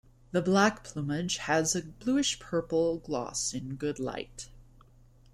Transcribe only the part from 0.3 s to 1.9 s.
The black plumage has a